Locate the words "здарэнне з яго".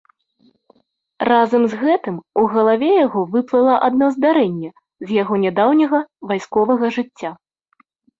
4.15-5.33